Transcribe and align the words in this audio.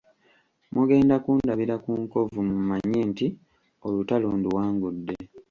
Mugenda 0.75 1.15
kundabira 1.23 1.75
ku 1.83 1.91
nkovu 2.03 2.37
mumanye 2.49 2.99
nti 3.11 3.27
olutalo 3.87 4.27
nduwangudde. 4.37 5.15